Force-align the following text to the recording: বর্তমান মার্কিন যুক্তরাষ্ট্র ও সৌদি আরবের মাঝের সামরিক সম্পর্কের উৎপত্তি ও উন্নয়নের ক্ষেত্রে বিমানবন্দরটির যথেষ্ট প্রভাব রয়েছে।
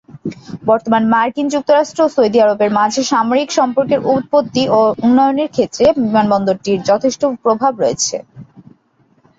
বর্তমান 0.65 1.03
মার্কিন 1.13 1.47
যুক্তরাষ্ট্র 1.49 1.99
ও 2.03 2.13
সৌদি 2.15 2.37
আরবের 2.41 2.71
মাঝের 2.77 3.09
সামরিক 3.11 3.49
সম্পর্কের 3.59 3.99
উৎপত্তি 4.13 4.63
ও 4.69 4.81
উন্নয়নের 5.05 5.49
ক্ষেত্রে 5.55 5.85
বিমানবন্দরটির 5.97 6.79
যথেষ্ট 6.89 7.21
প্রভাব 7.43 7.73
রয়েছে। 7.81 8.15